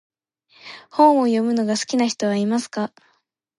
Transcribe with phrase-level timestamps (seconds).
[0.89, 2.91] 本を読むのが好きな人はいますか？